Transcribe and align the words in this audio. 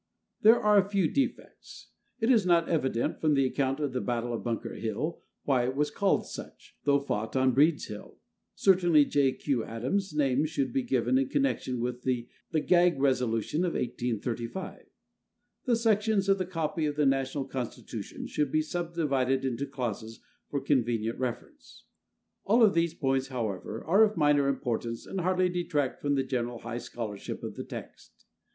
There 0.41 0.59
are 0.59 0.79
a 0.79 0.89
few 0.89 1.07
defects: 1.07 1.89
It 2.19 2.31
is 2.31 2.43
not 2.43 2.67
evident 2.67 3.21
from 3.21 3.35
the 3.35 3.45
account 3.45 3.79
of 3.79 3.93
the 3.93 4.01
Battle 4.01 4.33
of 4.33 4.43
Bunker 4.43 4.73
Hill 4.73 5.21
why 5.43 5.65
it 5.65 5.75
was 5.75 5.91
called 5.91 6.25
such, 6.25 6.75
though 6.85 6.97
fought 6.99 7.35
on 7.35 7.51
Breed's 7.51 7.85
Hill. 7.85 8.17
Certainly 8.55 9.05
J. 9.05 9.31
Q. 9.31 9.63
Adams' 9.63 10.11
name 10.15 10.47
should 10.47 10.73
be 10.73 10.81
given 10.81 11.19
in 11.19 11.29
connection 11.29 11.79
with 11.79 12.01
the 12.01 12.27
"gag 12.65 12.99
resolution" 12.99 13.63
of 13.63 13.73
1835. 13.73 14.87
The 15.65 15.75
sections 15.75 16.27
of 16.27 16.39
the 16.39 16.47
copy 16.47 16.87
of 16.87 16.95
the 16.95 17.05
national 17.05 17.45
constitution 17.45 18.25
should 18.25 18.51
be 18.51 18.63
subdivided 18.63 19.45
into 19.45 19.67
clauses 19.67 20.19
for 20.49 20.61
convenient 20.61 21.19
reference. 21.19 21.85
All 22.45 22.63
of 22.63 22.73
these 22.73 22.95
points, 22.95 23.27
however, 23.27 23.83
are 23.85 24.01
of 24.03 24.17
minor 24.17 24.47
importance 24.47 25.05
and 25.05 25.21
hardly 25.21 25.47
detract 25.47 26.01
from 26.01 26.15
the 26.15 26.23
general 26.23 26.57
high 26.57 26.79
scholarship 26.79 27.43
of 27.43 27.53
the 27.53 27.63
text. 27.63 28.25